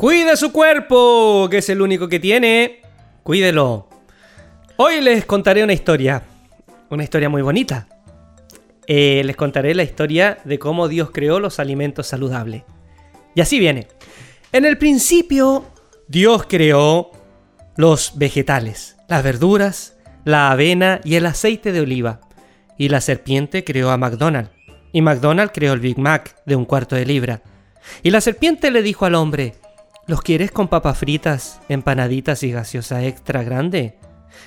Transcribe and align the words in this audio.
Cuide 0.00 0.34
su 0.38 0.50
cuerpo, 0.50 1.46
que 1.50 1.58
es 1.58 1.68
el 1.68 1.82
único 1.82 2.08
que 2.08 2.18
tiene. 2.18 2.80
Cuídelo. 3.22 3.86
Hoy 4.76 5.02
les 5.02 5.26
contaré 5.26 5.62
una 5.62 5.74
historia. 5.74 6.22
Una 6.88 7.04
historia 7.04 7.28
muy 7.28 7.42
bonita. 7.42 7.86
Eh, 8.86 9.20
les 9.22 9.36
contaré 9.36 9.74
la 9.74 9.82
historia 9.82 10.38
de 10.44 10.58
cómo 10.58 10.88
Dios 10.88 11.10
creó 11.10 11.38
los 11.38 11.60
alimentos 11.60 12.06
saludables. 12.06 12.62
Y 13.34 13.42
así 13.42 13.58
viene. 13.58 13.88
En 14.52 14.64
el 14.64 14.78
principio, 14.78 15.66
Dios 16.08 16.46
creó 16.48 17.10
los 17.76 18.12
vegetales, 18.16 18.96
las 19.06 19.22
verduras, 19.22 19.98
la 20.24 20.50
avena 20.50 21.02
y 21.04 21.16
el 21.16 21.26
aceite 21.26 21.72
de 21.72 21.80
oliva. 21.82 22.22
Y 22.78 22.88
la 22.88 23.02
serpiente 23.02 23.64
creó 23.64 23.90
a 23.90 23.98
McDonald's. 23.98 24.50
Y 24.94 25.02
McDonald's 25.02 25.52
creó 25.54 25.74
el 25.74 25.80
Big 25.80 25.98
Mac 25.98 26.36
de 26.46 26.56
un 26.56 26.64
cuarto 26.64 26.96
de 26.96 27.04
libra. 27.04 27.42
Y 28.02 28.08
la 28.08 28.22
serpiente 28.22 28.70
le 28.70 28.80
dijo 28.80 29.04
al 29.04 29.14
hombre, 29.14 29.56
¿Los 30.10 30.22
quieres 30.22 30.50
con 30.50 30.66
papas 30.66 30.98
fritas, 30.98 31.60
empanaditas 31.68 32.42
y 32.42 32.50
gaseosa 32.50 33.04
extra 33.04 33.44
grande? 33.44 33.94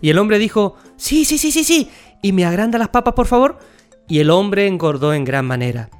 Y 0.00 0.10
el 0.10 0.18
hombre 0.18 0.40
dijo, 0.40 0.74
sí, 0.96 1.24
sí, 1.24 1.38
sí, 1.38 1.52
sí, 1.52 1.62
sí. 1.62 1.92
¿Y 2.22 2.32
me 2.32 2.44
agranda 2.44 2.76
las 2.76 2.88
papas, 2.88 3.14
por 3.14 3.28
favor? 3.28 3.60
Y 4.08 4.18
el 4.18 4.30
hombre 4.30 4.66
engordó 4.66 5.14
en 5.14 5.24
gran 5.24 5.46
manera. 5.46 5.90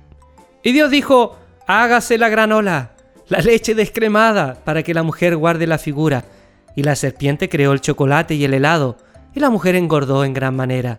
Y 0.65 0.73
Dios 0.73 0.91
dijo, 0.91 1.39
hágase 1.69 2.19
la 2.19 2.31
granola, 2.31 2.97
la 3.29 3.39
leche 3.39 3.77
descremada, 3.77 4.55
para 4.65 4.83
que 4.83 4.93
la 4.93 5.05
mujer 5.05 5.37
guarde 5.37 5.69
la 5.69 5.79
figura. 5.79 6.25
Y 6.75 6.83
la 6.83 6.97
serpiente 6.97 7.49
creó 7.49 7.71
el 7.71 7.81
chocolate 7.81 8.35
y 8.35 8.45
el 8.45 8.55
helado, 8.55 8.97
y 9.37 9.39
la 9.39 9.51
mujer 9.51 9.77
engordó 9.77 10.25
en 10.25 10.35
gran 10.35 10.57
manera. 10.57 10.99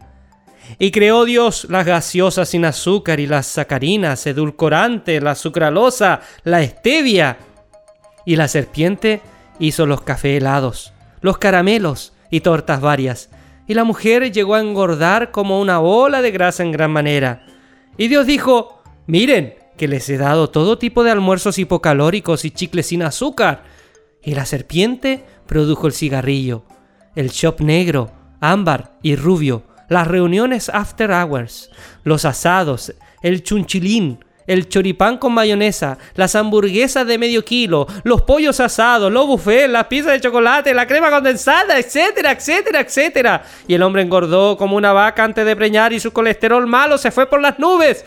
Y 0.80 0.92
creó 0.92 1.26
Dios 1.26 1.68
las 1.70 1.86
gaseosas 1.86 2.48
sin 2.48 2.64
azúcar 2.64 3.20
y 3.20 3.28
las 3.28 3.48
sacarinas, 3.48 4.26
edulcorantes, 4.26 5.22
la 5.22 5.36
sucralosa, 5.36 6.22
la 6.46 6.64
stevia 6.64 7.38
y 8.26 8.36
la 8.36 8.48
serpiente 8.48 9.22
hizo 9.60 9.86
los 9.86 10.02
café 10.02 10.38
helados, 10.38 10.94
los 11.22 11.38
caramelos 11.38 12.14
y 12.30 12.42
tortas 12.42 12.82
varias. 12.82 13.30
Y 13.68 13.74
la 13.74 13.84
mujer 13.84 14.32
llegó 14.32 14.56
a 14.56 14.60
engordar 14.60 15.32
como 15.32 15.62
una 15.62 15.80
bola 15.80 16.22
de 16.22 16.32
grasa 16.32 16.64
en 16.64 16.72
gran 16.72 16.92
manera. 16.92 17.46
Y 17.98 18.08
Dios 18.08 18.26
dijo, 18.28 18.82
miren, 19.08 19.56
que 19.78 19.88
les 19.88 20.10
he 20.10 20.18
dado 20.18 20.50
todo 20.50 20.78
tipo 20.78 21.04
de 21.04 21.12
almuerzos 21.12 21.58
hipocalóricos 21.58 22.46
y 22.46 22.52
chicles 22.52 22.88
sin 22.88 23.04
azúcar. 23.04 23.64
Y 24.22 24.36
la 24.36 24.46
serpiente 24.46 25.24
produjo 25.46 25.88
el 25.88 25.94
cigarrillo, 25.94 26.66
el 27.16 27.30
shop 27.30 27.62
negro, 27.62 28.12
ámbar 28.40 28.98
y 29.02 29.16
rubio, 29.16 29.64
las 29.90 30.08
reuniones 30.08 30.70
after 30.70 31.12
hours, 31.12 31.70
los 32.04 32.26
asados, 32.26 32.94
el 33.22 33.44
chunchilín, 33.44 34.25
el 34.48 34.70
choripán 34.70 35.18
con 35.18 35.34
mayonesa, 35.34 35.98
las 36.16 36.36
hamburguesas 36.36 37.06
de 37.08 37.18
medio 37.18 37.44
kilo, 37.44 37.88
los 38.04 38.22
pollos 38.22 38.60
asados, 38.60 39.12
los 39.12 39.28
buffets, 39.28 39.70
las 39.70 39.88
pizzas 39.88 40.14
de 40.14 40.22
chocolate, 40.22 40.74
la 40.74 40.88
crema 40.88 41.10
condensada, 41.10 41.80
etcétera, 41.80 42.32
etcétera, 42.32 42.82
etcétera. 42.82 43.44
Y 43.68 43.74
el 43.74 43.84
hombre 43.84 44.02
engordó 44.02 44.58
como 44.58 44.76
una 44.76 44.94
vaca 44.94 45.24
antes 45.24 45.46
de 45.46 45.56
preñar 45.56 45.94
y 45.94 46.00
su 46.00 46.12
colesterol 46.12 46.66
malo 46.68 46.98
se 46.98 47.12
fue 47.12 47.28
por 47.28 47.42
las 47.42 47.60
nubes. 47.60 48.04